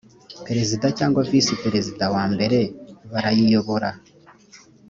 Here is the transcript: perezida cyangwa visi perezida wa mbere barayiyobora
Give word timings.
perezida 0.45 0.85
cyangwa 0.97 1.25
visi 1.29 1.53
perezida 1.63 2.03
wa 2.15 2.23
mbere 2.33 2.59
barayiyobora 3.11 3.89